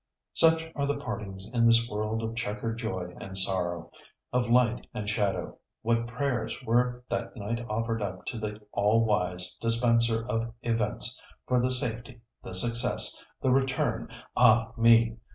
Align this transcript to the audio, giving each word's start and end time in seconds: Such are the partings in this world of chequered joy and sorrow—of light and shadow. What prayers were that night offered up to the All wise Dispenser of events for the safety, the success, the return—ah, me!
Such 0.33 0.65
are 0.75 0.87
the 0.87 0.97
partings 0.97 1.47
in 1.53 1.67
this 1.67 1.87
world 1.87 2.23
of 2.23 2.33
chequered 2.35 2.79
joy 2.79 3.13
and 3.21 3.37
sorrow—of 3.37 4.49
light 4.49 4.87
and 4.95 5.07
shadow. 5.07 5.59
What 5.83 6.07
prayers 6.07 6.59
were 6.63 7.03
that 7.11 7.35
night 7.37 7.63
offered 7.69 8.01
up 8.01 8.25
to 8.25 8.39
the 8.39 8.59
All 8.71 9.05
wise 9.05 9.55
Dispenser 9.61 10.23
of 10.27 10.55
events 10.63 11.21
for 11.45 11.59
the 11.59 11.69
safety, 11.71 12.21
the 12.41 12.55
success, 12.55 13.23
the 13.43 13.51
return—ah, 13.51 14.71
me! 14.75 15.17